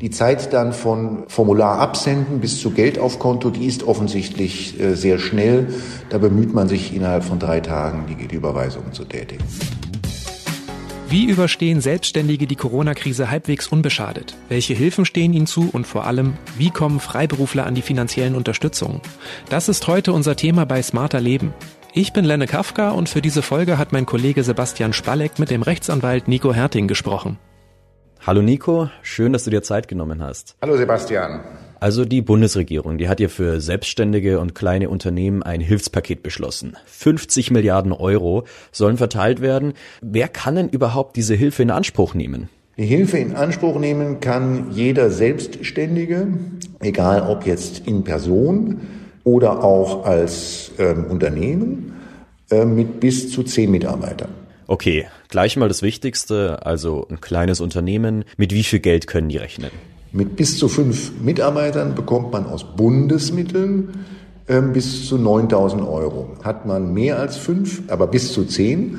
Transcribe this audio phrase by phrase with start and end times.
[0.00, 4.94] Die Zeit dann von Formular absenden bis zu Geld auf Konto, die ist offensichtlich äh,
[4.94, 5.74] sehr schnell.
[6.08, 9.42] Da bemüht man sich innerhalb von drei Tagen, die, Überweisungen zu tätigen.
[11.08, 14.36] Wie überstehen Selbstständige die Corona-Krise halbwegs unbeschadet?
[14.48, 19.00] Welche Hilfen stehen ihnen zu und vor allem, wie kommen Freiberufler an die finanziellen Unterstützungen?
[19.48, 21.54] Das ist heute unser Thema bei Smarter Leben.
[21.92, 25.62] Ich bin Lenne Kafka und für diese Folge hat mein Kollege Sebastian Spalleck mit dem
[25.62, 27.38] Rechtsanwalt Nico Herting gesprochen.
[28.26, 30.56] Hallo Nico, schön, dass du dir Zeit genommen hast.
[30.60, 31.40] Hallo Sebastian.
[31.80, 36.76] Also die Bundesregierung, die hat ja für Selbstständige und kleine Unternehmen ein Hilfspaket beschlossen.
[36.86, 39.74] 50 Milliarden Euro sollen verteilt werden.
[40.02, 42.48] Wer kann denn überhaupt diese Hilfe in Anspruch nehmen?
[42.76, 46.26] Die Hilfe in Anspruch nehmen kann jeder Selbstständige,
[46.80, 48.80] egal ob jetzt in Person
[49.22, 51.92] oder auch als ähm, Unternehmen
[52.50, 54.30] äh, mit bis zu zehn Mitarbeitern.
[54.66, 58.24] Okay, gleich mal das Wichtigste, also ein kleines Unternehmen.
[58.36, 59.70] Mit wie viel Geld können die rechnen?
[60.12, 64.06] Mit bis zu fünf Mitarbeitern bekommt man aus Bundesmitteln
[64.46, 66.30] äh, bis zu 9000 Euro.
[66.42, 68.98] Hat man mehr als fünf, aber bis zu zehn,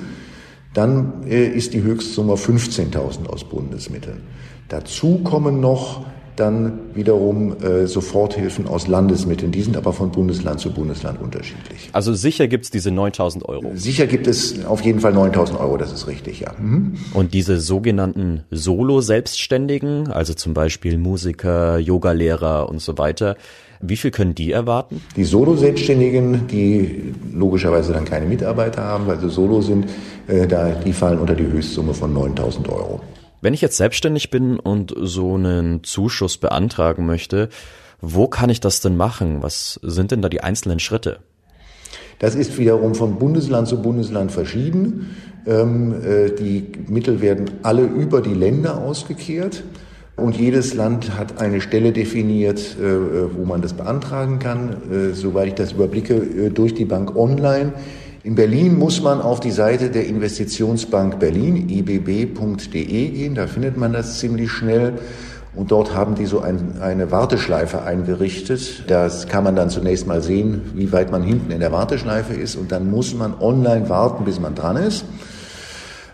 [0.73, 4.21] dann äh, ist die Höchstsumme 15.000 aus Bundesmitteln.
[4.67, 6.05] Dazu kommen noch
[6.39, 9.51] dann wiederum äh, Soforthilfen aus Landesmitteln.
[9.51, 11.89] Die sind aber von Bundesland zu Bundesland unterschiedlich.
[11.93, 13.71] Also sicher gibt es diese 9000 Euro?
[13.75, 16.53] Sicher gibt es auf jeden Fall 9000 Euro, das ist richtig, ja.
[16.59, 16.95] Mhm.
[17.13, 23.35] Und diese sogenannten Solo-Selbstständigen, also zum Beispiel Musiker, Yogalehrer und so weiter,
[23.81, 25.01] wie viel können die erwarten?
[25.15, 29.85] Die Solo-Selbstständigen, die logischerweise dann keine Mitarbeiter haben, weil sie Solo sind,
[30.27, 32.99] äh, da, die fallen unter die Höchstsumme von 9000 Euro.
[33.41, 37.49] Wenn ich jetzt selbstständig bin und so einen Zuschuss beantragen möchte,
[38.01, 39.41] wo kann ich das denn machen?
[39.41, 41.19] Was sind denn da die einzelnen Schritte?
[42.19, 45.15] Das ist wiederum von Bundesland zu Bundesland verschieden.
[45.45, 49.63] Ähm, äh, die Mittel werden alle über die Länder ausgekehrt.
[50.17, 54.91] Und jedes Land hat eine Stelle definiert, äh, wo man das beantragen kann.
[54.91, 57.71] Äh, soweit ich das überblicke, durch die Bank online.
[58.29, 63.91] In Berlin muss man auf die Seite der Investitionsbank Berlin, ibb.de gehen, da findet man
[63.91, 64.99] das ziemlich schnell.
[65.55, 68.83] Und dort haben die so ein, eine Warteschleife eingerichtet.
[68.85, 72.55] Das kann man dann zunächst mal sehen, wie weit man hinten in der Warteschleife ist.
[72.55, 75.05] Und dann muss man online warten, bis man dran ist.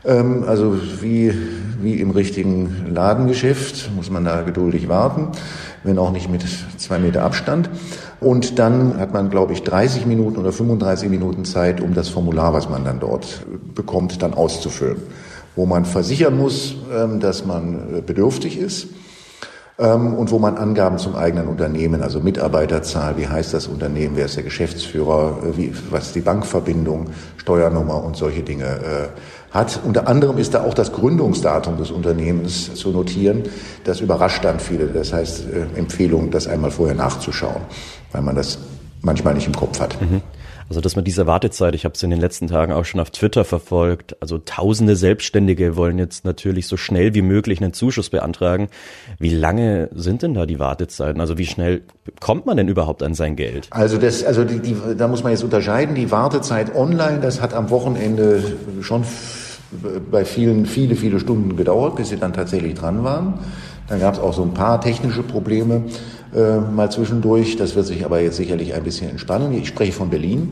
[0.05, 1.33] Ähm, also wie,
[1.81, 5.29] wie im richtigen Ladengeschäft muss man da geduldig warten,
[5.83, 6.43] wenn auch nicht mit
[6.77, 7.69] zwei Meter Abstand.
[8.19, 12.53] Und dann hat man, glaube ich, 30 Minuten oder 35 Minuten Zeit, um das Formular,
[12.53, 14.97] was man dann dort bekommt, dann auszufüllen.
[15.55, 18.87] Wo man versichern muss, ähm, dass man äh, bedürftig ist
[19.77, 24.37] und wo man Angaben zum eigenen Unternehmen, also Mitarbeiterzahl, wie heißt das Unternehmen, wer ist
[24.37, 29.07] der Geschäftsführer, äh, wie, was ist die Bankverbindung, Steuernummer und solche Dinge äh,
[29.51, 29.81] hat.
[29.83, 33.43] Unter anderem ist da auch das Gründungsdatum des Unternehmens zu notieren.
[33.83, 34.87] Das überrascht dann viele.
[34.87, 37.61] Das heißt, äh, Empfehlung, das einmal vorher nachzuschauen,
[38.13, 38.59] weil man das
[39.01, 39.99] manchmal nicht im Kopf hat.
[40.01, 40.21] Mhm.
[40.67, 43.11] Also das mit dieser Wartezeit, ich habe es in den letzten Tagen auch schon auf
[43.11, 44.17] Twitter verfolgt.
[44.19, 48.69] Also tausende Selbstständige wollen jetzt natürlich so schnell wie möglich einen Zuschuss beantragen.
[49.19, 51.21] Wie lange sind denn da die Wartezeiten?
[51.21, 51.83] Also wie schnell
[52.19, 53.67] kommt man denn überhaupt an sein Geld?
[53.69, 55.93] Also das, also die, die, da muss man jetzt unterscheiden.
[55.93, 58.41] Die Wartezeit online, das hat am Wochenende
[58.81, 59.03] schon
[60.09, 63.39] bei vielen viele, viele Stunden gedauert, bis sie dann tatsächlich dran waren.
[63.87, 65.83] Dann gab es auch so ein paar technische Probleme
[66.35, 67.55] äh, mal zwischendurch.
[67.55, 69.53] Das wird sich aber jetzt sicherlich ein bisschen entspannen.
[69.53, 70.51] Ich spreche von Berlin.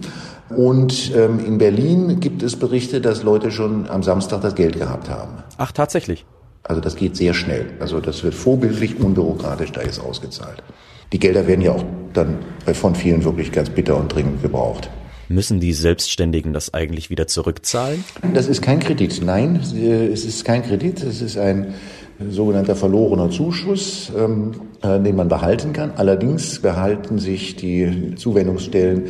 [0.49, 5.09] Und ähm, in Berlin gibt es Berichte, dass Leute schon am Samstag das Geld gehabt
[5.09, 5.43] haben.
[5.57, 6.25] Ach, tatsächlich?
[6.63, 7.65] Also das geht sehr schnell.
[7.79, 10.63] Also das wird vorbildlich, unbürokratisch, da ist ausgezahlt.
[11.11, 11.83] Die Gelder werden ja auch
[12.13, 12.39] dann
[12.73, 14.89] von vielen wirklich ganz bitter und dringend gebraucht.
[15.29, 18.03] Müssen die Selbstständigen das eigentlich wieder zurückzahlen?
[18.33, 19.21] Das ist kein Kredit.
[19.23, 21.01] Nein, es ist kein Kredit.
[21.01, 21.73] Es ist ein
[22.29, 24.51] sogenannter verlorener Zuschuss, ähm,
[24.81, 25.91] äh, den man behalten kann.
[25.95, 29.03] Allerdings behalten sich die Zuwendungsstellen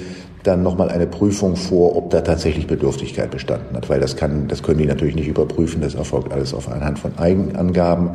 [0.43, 4.61] dann nochmal eine Prüfung vor, ob da tatsächlich Bedürftigkeit bestanden hat, weil das kann, das
[4.61, 5.81] können die natürlich nicht überprüfen.
[5.81, 8.11] Das erfolgt alles auf anhand von Eigenangaben.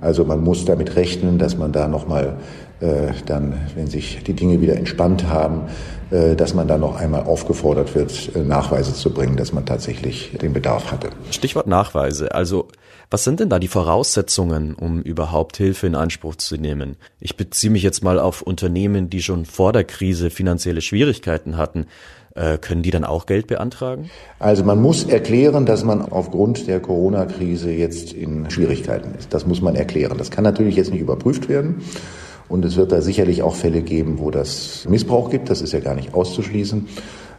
[0.00, 2.36] Also man muss damit rechnen, dass man da nochmal
[3.26, 5.68] dann, wenn sich die Dinge wieder entspannt haben,
[6.14, 10.30] äh, dass man dann noch einmal aufgefordert wird, äh, Nachweise zu bringen, dass man tatsächlich
[10.40, 11.10] den Bedarf hatte.
[11.30, 12.34] Stichwort Nachweise.
[12.34, 12.68] Also
[13.10, 16.96] was sind denn da die Voraussetzungen, um überhaupt Hilfe in Anspruch zu nehmen?
[17.20, 21.86] Ich beziehe mich jetzt mal auf Unternehmen, die schon vor der Krise finanzielle Schwierigkeiten hatten.
[22.34, 24.10] Äh, können die dann auch Geld beantragen?
[24.38, 29.32] Also man muss erklären, dass man aufgrund der Corona-Krise jetzt in Schwierigkeiten ist.
[29.32, 30.18] Das muss man erklären.
[30.18, 31.82] Das kann natürlich jetzt nicht überprüft werden.
[32.48, 35.50] Und es wird da sicherlich auch Fälle geben, wo das Missbrauch gibt.
[35.50, 36.88] Das ist ja gar nicht auszuschließen.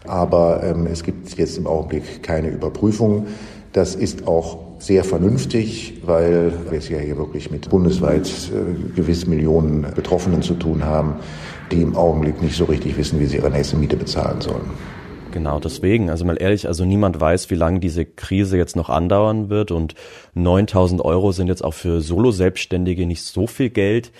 [0.07, 3.27] Aber ähm, es gibt jetzt im Augenblick keine Überprüfung.
[3.73, 9.25] Das ist auch sehr vernünftig, weil wir es ja hier wirklich mit bundesweit äh, gewiss
[9.25, 11.15] Millionen Betroffenen zu tun haben,
[11.71, 14.69] die im Augenblick nicht so richtig wissen, wie sie ihre nächste Miete bezahlen sollen.
[15.31, 19.49] Genau, deswegen, also mal ehrlich, also niemand weiß, wie lange diese Krise jetzt noch andauern
[19.49, 19.93] wird und
[20.33, 24.13] 9000 Euro sind jetzt auch für Solo-Selbstständige nicht so viel Geld,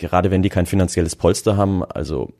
[0.00, 1.84] gerade wenn die kein finanzielles Polster haben.
[1.84, 2.30] Also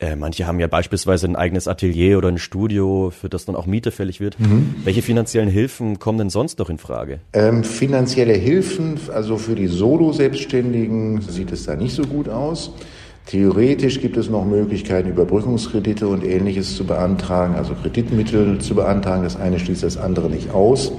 [0.00, 3.66] äh, manche haben ja beispielsweise ein eigenes Atelier oder ein Studio, für das dann auch
[3.66, 4.40] Miete fällig wird.
[4.40, 4.74] Mhm.
[4.82, 7.20] Welche finanziellen Hilfen kommen denn sonst noch in Frage?
[7.32, 12.72] Ähm, finanzielle Hilfen, also für die Solo-Selbstständigen sieht es da nicht so gut aus.
[13.26, 19.22] Theoretisch gibt es noch Möglichkeiten, Überbrückungskredite und ähnliches zu beantragen, also Kreditmittel zu beantragen.
[19.22, 20.92] Das eine schließt das andere nicht aus.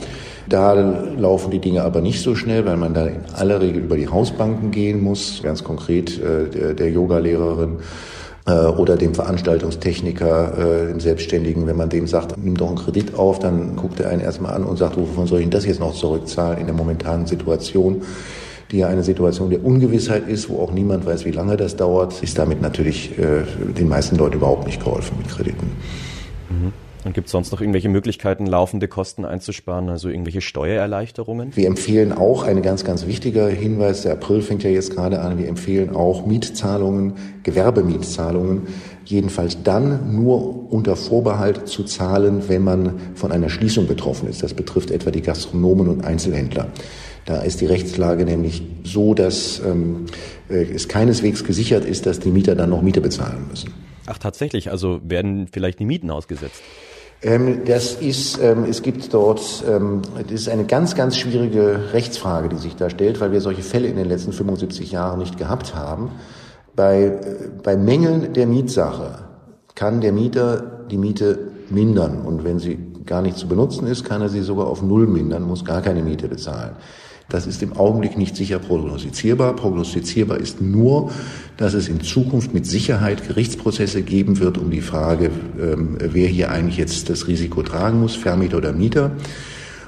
[0.50, 3.96] Da laufen die Dinge aber nicht so schnell, weil man da in aller Regel über
[3.96, 5.42] die Hausbanken gehen muss.
[5.42, 7.78] Ganz konkret äh, der, Yogalehrerin
[8.46, 13.16] äh, oder dem Veranstaltungstechniker, äh, dem Selbstständigen, wenn man dem sagt, nimm doch einen Kredit
[13.16, 15.80] auf, dann guckt er einen erstmal an und sagt, wovon soll ich denn das jetzt
[15.80, 18.02] noch zurückzahlen in der momentanen Situation?
[18.72, 22.24] die ja eine Situation der Ungewissheit ist, wo auch niemand weiß, wie lange das dauert,
[22.24, 23.44] ist damit natürlich äh,
[23.78, 25.72] den meisten Leuten überhaupt nicht geholfen mit Krediten.
[26.50, 26.74] Mhm.
[27.06, 31.56] Und gibt es sonst noch irgendwelche Möglichkeiten, laufende Kosten einzusparen, also irgendwelche Steuererleichterungen?
[31.56, 35.38] Wir empfehlen auch, ein ganz, ganz wichtiger Hinweis, der April fängt ja jetzt gerade an,
[35.38, 37.14] wir empfehlen auch Mietzahlungen,
[37.44, 38.68] Gewerbemietzahlungen,
[39.06, 44.42] jedenfalls dann nur unter Vorbehalt zu zahlen, wenn man von einer Schließung betroffen ist.
[44.42, 46.68] Das betrifft etwa die Gastronomen und Einzelhändler.
[47.26, 50.06] Da ist die Rechtslage nämlich so, dass ähm,
[50.50, 53.74] äh, es keineswegs gesichert ist, dass die Mieter dann noch Miete bezahlen müssen.
[54.06, 56.62] Ach tatsächlich, also werden vielleicht die Mieten ausgesetzt?
[57.24, 62.50] Ähm, das ist, ähm, es gibt dort, ähm, das ist eine ganz, ganz schwierige Rechtsfrage,
[62.50, 65.74] die sich da stellt, weil wir solche Fälle in den letzten 75 Jahren nicht gehabt
[65.74, 66.12] haben.
[66.76, 67.22] Bei, äh,
[67.64, 69.20] bei Mängeln der Mietsache
[69.74, 71.40] kann der Mieter die Miete
[71.70, 75.08] mindern und wenn sie gar nicht zu benutzen ist, kann er sie sogar auf Null
[75.08, 76.76] mindern, muss gar keine Miete bezahlen.
[77.30, 79.56] Das ist im Augenblick nicht sicher prognostizierbar.
[79.56, 81.12] Prognostizierbar ist nur,
[81.58, 86.52] dass es in Zukunft mit Sicherheit Gerichtsprozesse geben wird um die Frage, ähm, wer hier
[86.52, 89.12] eigentlich jetzt das Risiko tragen muss, Vermieter oder Mieter.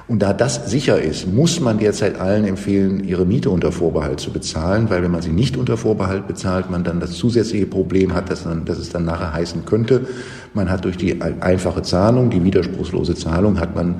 [0.08, 4.32] Und da das sicher ist, muss man derzeit allen empfehlen, ihre Miete unter Vorbehalt zu
[4.32, 8.30] bezahlen, weil wenn man sie nicht unter Vorbehalt bezahlt, man dann das zusätzliche Problem hat,
[8.30, 10.06] dass, man, dass es dann nachher heißen könnte,
[10.54, 13.96] man hat durch die einfache Zahlung, die widerspruchslose Zahlung, hat man,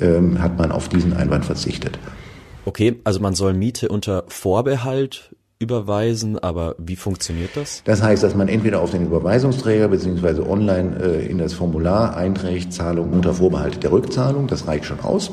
[0.00, 2.00] ähm, hat man auf diesen Einwand verzichtet.
[2.66, 7.82] Okay, also man soll Miete unter Vorbehalt überweisen, aber wie funktioniert das?
[7.84, 12.72] Das heißt, dass man entweder auf den Überweisungsträger beziehungsweise online äh, in das Formular einträgt,
[12.72, 15.30] Zahlung unter Vorbehalt der Rückzahlung, das reicht schon aus.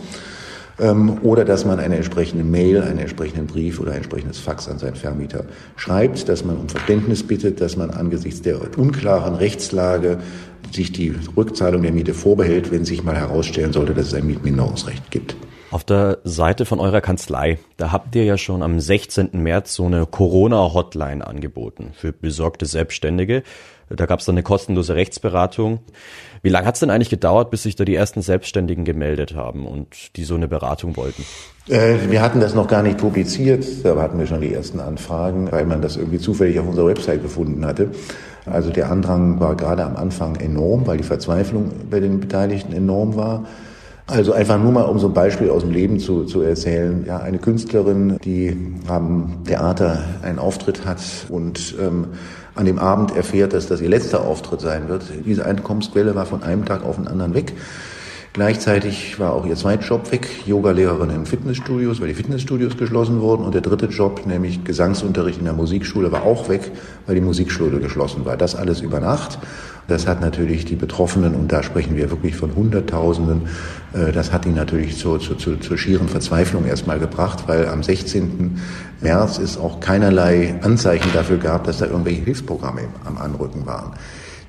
[0.79, 4.79] Ähm, oder dass man eine entsprechende Mail, einen entsprechenden Brief oder ein entsprechendes Fax an
[4.79, 5.45] seinen Vermieter
[5.75, 10.19] schreibt, dass man um Verständnis bittet, dass man angesichts der unklaren Rechtslage
[10.71, 15.11] sich die Rückzahlung der Miete vorbehält, wenn sich mal herausstellen sollte, dass es ein Mietminderungsrecht
[15.11, 15.35] gibt.
[15.71, 19.29] Auf der Seite von eurer Kanzlei, da habt ihr ja schon am 16.
[19.33, 23.43] März so eine Corona-Hotline angeboten für besorgte Selbstständige.
[23.89, 25.79] Da gab es dann eine kostenlose Rechtsberatung.
[26.41, 29.65] Wie lange hat es denn eigentlich gedauert, bis sich da die ersten Selbstständigen gemeldet haben
[29.65, 31.23] und die so eine Beratung wollten?
[31.69, 35.53] Äh, wir hatten das noch gar nicht publiziert, da hatten wir schon die ersten Anfragen,
[35.53, 37.91] weil man das irgendwie zufällig auf unserer Website gefunden hatte.
[38.45, 43.15] Also der Andrang war gerade am Anfang enorm, weil die Verzweiflung bei den Beteiligten enorm
[43.15, 43.45] war.
[44.11, 47.05] Also einfach nur mal, um so ein Beispiel aus dem Leben zu, zu erzählen.
[47.07, 50.99] Ja, eine Künstlerin, die am Theater einen Auftritt hat
[51.29, 52.07] und ähm,
[52.53, 55.03] an dem Abend erfährt, dass das ihr letzter Auftritt sein wird.
[55.25, 57.53] Diese Einkommensquelle war von einem Tag auf den anderen weg.
[58.33, 63.43] Gleichzeitig war auch ihr zweiter Job weg, Yogalehrerin in Fitnessstudios, weil die Fitnessstudios geschlossen wurden.
[63.43, 66.71] Und der dritte Job, nämlich Gesangsunterricht in der Musikschule, war auch weg,
[67.05, 68.37] weil die Musikschule geschlossen war.
[68.37, 69.37] Das alles über Nacht.
[69.89, 73.49] Das hat natürlich die Betroffenen, und da sprechen wir wirklich von Hunderttausenden,
[73.91, 78.61] äh, das hat die natürlich zur, zur, zur schieren Verzweiflung erstmal gebracht, weil am 16.
[79.01, 83.91] März es auch keinerlei Anzeichen dafür gab, dass da irgendwelche Hilfsprogramme am Anrücken waren.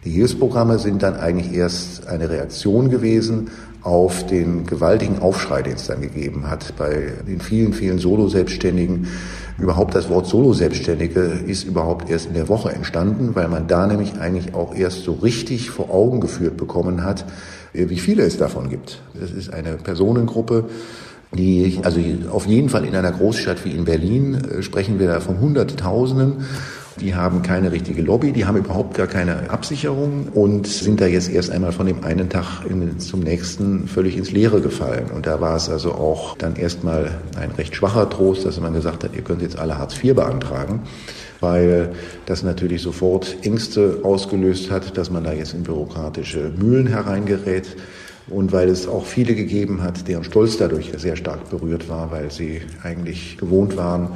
[0.04, 3.50] Die Hilfsprogramme sind dann eigentlich erst eine Reaktion gewesen
[3.82, 9.08] auf den gewaltigen Aufschrei, den es dann gegeben hat bei den vielen, vielen Solo-Selbstständigen.
[9.58, 14.18] Überhaupt das Wort Solo-Selbstständige ist überhaupt erst in der Woche entstanden, weil man da nämlich
[14.20, 17.24] eigentlich auch erst so richtig vor Augen geführt bekommen hat,
[17.72, 19.02] wie viele es davon gibt.
[19.18, 20.68] Das ist eine Personengruppe,
[21.34, 25.20] die, also auf jeden Fall in einer Großstadt wie in Berlin äh, sprechen wir da
[25.20, 26.44] von Hunderttausenden
[27.00, 31.30] die haben keine richtige Lobby, die haben überhaupt gar keine Absicherung und sind da jetzt
[31.30, 35.06] erst einmal von dem einen Tag in, zum nächsten völlig ins Leere gefallen.
[35.14, 39.04] Und da war es also auch dann erstmal ein recht schwacher Trost, dass man gesagt
[39.04, 40.82] hat, ihr könnt jetzt alle Hartz IV beantragen
[41.42, 41.90] weil
[42.24, 47.76] das natürlich sofort Ängste ausgelöst hat, dass man da jetzt in bürokratische Mühlen hereingerät.
[48.28, 52.30] und weil es auch viele gegeben hat, deren Stolz dadurch sehr stark berührt war, weil
[52.30, 54.10] sie eigentlich gewohnt waren,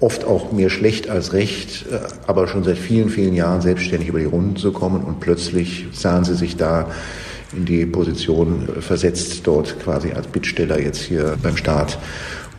[0.00, 4.18] oft auch mehr schlecht als recht, äh, aber schon seit vielen, vielen Jahren selbstständig über
[4.18, 6.90] die Runden zu kommen und plötzlich sahen sie sich da
[7.52, 11.98] in die Position versetzt, dort quasi als Bittsteller jetzt hier beim Staat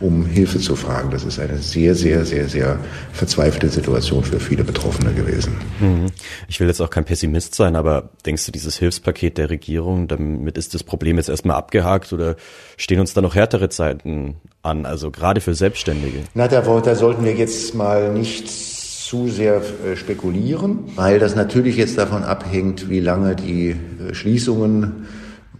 [0.02, 1.10] um Hilfe zu fragen.
[1.10, 2.78] Das ist eine sehr, sehr, sehr, sehr
[3.12, 5.54] verzweifelte Situation für viele Betroffene gewesen.
[5.80, 6.06] Mhm.
[6.48, 10.58] Ich will jetzt auch kein Pessimist sein, aber denkst du, dieses Hilfspaket der Regierung, damit
[10.58, 12.36] ist das Problem jetzt erstmal abgehakt oder
[12.76, 16.18] stehen uns da noch härtere Zeiten an, also gerade für Selbstständige?
[16.34, 21.76] Na, da, da sollten wir jetzt mal nicht zu sehr äh, spekulieren, weil das natürlich
[21.76, 25.06] jetzt davon abhängt, wie lange die äh, Schließungen,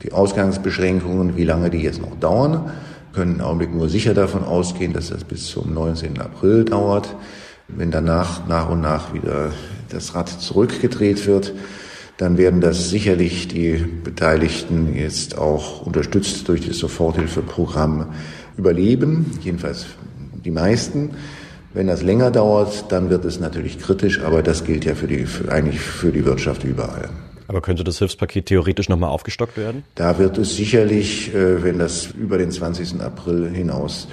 [0.02, 2.72] die Ausgangsbeschränkungen, wie lange die jetzt noch dauern
[3.12, 6.20] können im Augenblick nur sicher davon ausgehen, dass das bis zum 19.
[6.20, 7.14] April dauert.
[7.68, 9.52] Wenn danach nach und nach wieder
[9.90, 11.54] das Rad zurückgedreht wird,
[12.18, 18.06] dann werden das sicherlich die Beteiligten jetzt auch unterstützt durch das Soforthilfeprogramm
[18.56, 19.86] überleben, jedenfalls
[20.44, 21.10] die meisten.
[21.74, 25.24] Wenn das länger dauert, dann wird es natürlich kritisch, aber das gilt ja für die,
[25.24, 27.08] für, eigentlich für die Wirtschaft überall.
[27.52, 29.84] Aber könnte das Hilfspaket theoretisch nochmal aufgestockt werden?
[29.94, 33.02] Da wird es sicherlich, äh, wenn das über den 20.
[33.02, 34.08] April hinaus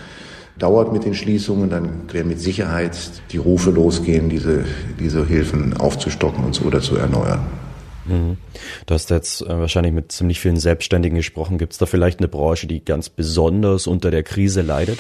[0.58, 2.98] dauert mit den Schließungen, dann werden mit Sicherheit
[3.32, 4.66] die Rufe losgehen, diese,
[5.00, 7.46] diese Hilfen aufzustocken und so oder zu erneuern.
[8.04, 8.36] Mhm.
[8.86, 11.58] Du hast jetzt äh, wahrscheinlich mit ziemlich vielen Selbstständigen gesprochen.
[11.58, 15.00] Gibt es da vielleicht eine Branche, die ganz besonders unter der Krise leidet?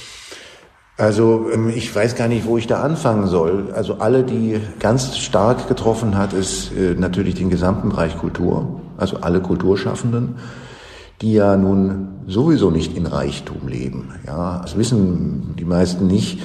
[0.99, 3.71] Also ähm, ich weiß gar nicht, wo ich da anfangen soll.
[3.73, 9.17] Also alle, die ganz stark getroffen hat, ist äh, natürlich den gesamten Bereich Kultur, also
[9.21, 10.35] alle Kulturschaffenden,
[11.21, 14.09] die ja nun sowieso nicht in Reichtum leben.
[14.27, 16.41] Ja, das wissen die meisten nicht,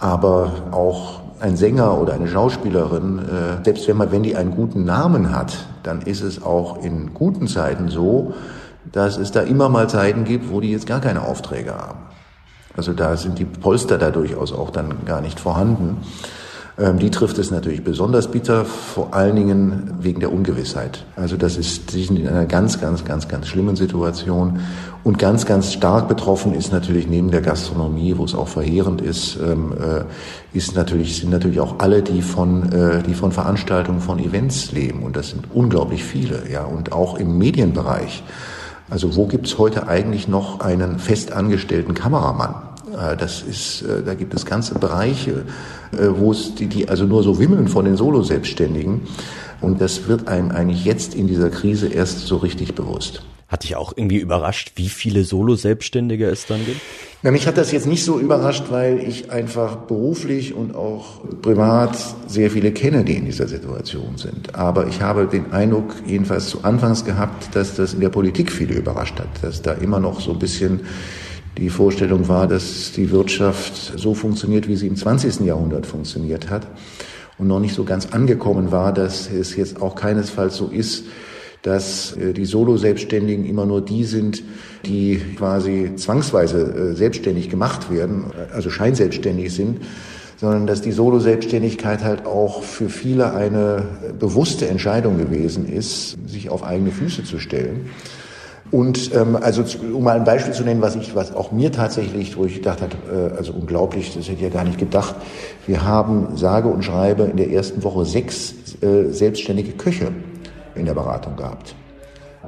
[0.00, 4.84] aber auch ein Sänger oder eine Schauspielerin, äh, selbst wenn man, wenn die einen guten
[4.84, 8.34] Namen hat, dann ist es auch in guten Zeiten so,
[8.90, 12.03] dass es da immer mal Zeiten gibt, wo die jetzt gar keine Aufträge haben.
[12.76, 15.98] Also da sind die Polster da durchaus auch dann gar nicht vorhanden.
[16.76, 21.04] Ähm, die trifft es natürlich besonders bitter, vor allen Dingen wegen der Ungewissheit.
[21.14, 24.60] Also das ist, sie sind in einer ganz, ganz, ganz, ganz schlimmen Situation.
[25.04, 29.36] Und ganz, ganz stark betroffen ist natürlich neben der Gastronomie, wo es auch verheerend ist,
[29.36, 34.18] ähm, äh, ist natürlich, sind natürlich auch alle, die von, äh, die von Veranstaltungen, von
[34.18, 35.02] Events leben.
[35.02, 36.64] Und das sind unglaublich viele, ja.
[36.64, 38.24] Und auch im Medienbereich.
[38.94, 42.54] Also wo gibt es heute eigentlich noch einen festangestellten Kameramann?
[42.92, 45.46] Äh, das ist, äh, da gibt es ganze Bereiche,
[45.90, 49.00] äh, wo es die, die also nur so wimmeln von den Solo-Selbstständigen.
[49.60, 53.24] Und das wird einem eigentlich jetzt in dieser Krise erst so richtig bewusst.
[53.54, 56.80] Hat dich auch irgendwie überrascht, wie viele Solo-Selbstständige es dann gibt?
[57.22, 61.96] Na, mich hat das jetzt nicht so überrascht, weil ich einfach beruflich und auch privat
[62.26, 64.56] sehr viele kenne, die in dieser Situation sind.
[64.56, 68.74] Aber ich habe den Eindruck, jedenfalls zu Anfangs gehabt, dass das in der Politik viele
[68.74, 70.80] überrascht hat, dass da immer noch so ein bisschen
[71.56, 75.46] die Vorstellung war, dass die Wirtschaft so funktioniert, wie sie im 20.
[75.46, 76.66] Jahrhundert funktioniert hat
[77.38, 81.04] und noch nicht so ganz angekommen war, dass es jetzt auch keinesfalls so ist,
[81.64, 84.44] dass äh, die Solo-Selbstständigen immer nur die sind,
[84.86, 89.78] die quasi zwangsweise äh, selbstständig gemacht werden, also scheinselbstständig sind,
[90.36, 93.82] sondern dass die Solo-Selbstständigkeit halt auch für viele eine
[94.18, 97.86] bewusste Entscheidung gewesen ist, sich auf eigene Füße zu stellen.
[98.70, 102.36] Und ähm, also um mal ein Beispiel zu nennen, was ich, was auch mir tatsächlich,
[102.36, 105.14] wo ich gedacht habe, äh, also unglaublich, das hätte ich ja gar nicht gedacht.
[105.66, 110.08] Wir haben sage und schreibe in der ersten Woche sechs äh, selbstständige Köche
[110.74, 111.74] in der Beratung gehabt.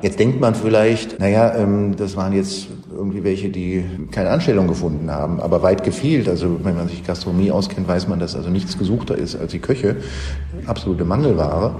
[0.02, 5.10] Jetzt denkt man vielleicht, naja, ähm, das waren jetzt irgendwie welche, die keine Anstellung gefunden
[5.10, 6.28] haben, aber weit gefehlt.
[6.28, 9.58] Also wenn man sich Gastronomie auskennt, weiß man, dass also nichts gesuchter ist als die
[9.58, 9.96] Köche.
[10.66, 11.76] Absolute Mangelware.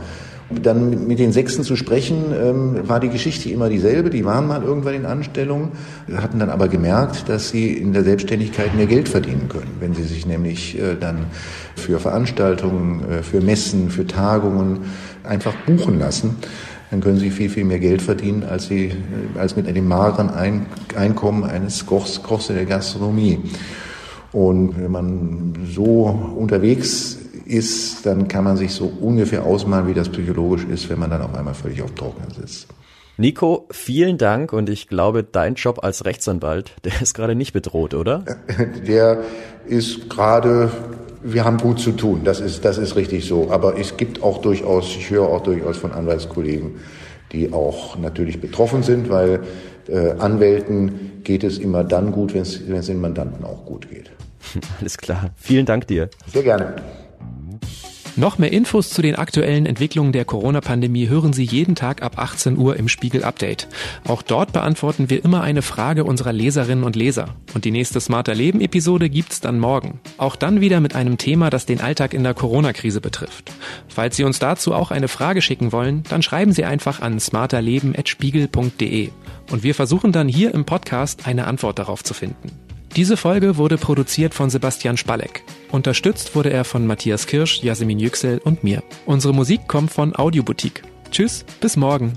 [0.63, 4.11] Dann mit den Sechsten zu sprechen, ähm, war die Geschichte immer dieselbe.
[4.11, 5.73] Die waren mal irgendwann in Anstellung,
[6.17, 10.05] hatten dann aber gemerkt, dass sie in der Selbstständigkeit mehr Geld verdienen können, wenn sie
[10.05, 11.27] sich nämlich äh, dann
[11.75, 14.85] für Veranstaltungen, äh, für Messen, für Tagungen
[15.27, 16.37] einfach buchen lassen.
[16.91, 18.93] Dann können sie viel, viel mehr Geld verdienen, als sie,
[19.37, 20.31] als mit dem mageren
[20.95, 23.41] Einkommen eines Kochs, Kochs in der Gastronomie.
[24.33, 30.09] Und wenn man so unterwegs ist, dann kann man sich so ungefähr ausmalen, wie das
[30.09, 32.69] psychologisch ist, wenn man dann auf einmal völlig auf Trocknen sitzt.
[33.19, 37.95] Nico, vielen Dank und ich glaube, dein Job als Rechtsanwalt, der ist gerade nicht bedroht,
[37.95, 38.25] oder?
[38.87, 39.23] Der
[39.67, 40.71] ist gerade,
[41.33, 43.51] wir haben gut zu tun, das ist, das ist richtig so.
[43.51, 46.77] Aber es gibt auch durchaus, ich höre auch durchaus von Anwaltskollegen,
[47.33, 49.41] die auch natürlich betroffen sind, weil
[49.89, 54.11] äh, Anwälten geht es immer dann gut, wenn es den Mandanten auch gut geht.
[54.81, 55.31] Alles klar.
[55.37, 56.09] Vielen Dank dir.
[56.33, 56.77] Sehr gerne.
[58.19, 62.57] Noch mehr Infos zu den aktuellen Entwicklungen der Corona-Pandemie hören Sie jeden Tag ab 18
[62.57, 63.69] Uhr im Spiegel Update.
[64.09, 67.35] Auch dort beantworten wir immer eine Frage unserer Leserinnen und Leser.
[67.53, 70.01] Und die nächste Smarter Leben Episode gibt's dann morgen.
[70.17, 73.53] Auch dann wieder mit einem Thema, das den Alltag in der Corona-Krise betrifft.
[73.87, 79.11] Falls Sie uns dazu auch eine Frage schicken wollen, dann schreiben Sie einfach an smarterleben.spiegel.de.
[79.51, 82.66] Und wir versuchen dann hier im Podcast eine Antwort darauf zu finden.
[82.95, 85.43] Diese Folge wurde produziert von Sebastian Spalleck.
[85.73, 88.83] Unterstützt wurde er von Matthias Kirsch, Jasmin Yüksel und mir.
[89.05, 90.83] Unsere Musik kommt von Audioboutique.
[91.11, 92.13] Tschüss, bis morgen.